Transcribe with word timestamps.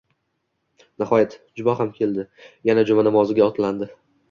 Nihoyat, 1.03 1.35
juma 1.61 1.77
ham 1.83 1.93
keldi, 1.99 2.27
yana 2.73 2.87
juma 2.91 3.07
namoziga 3.11 3.49
otlandi 3.51 3.93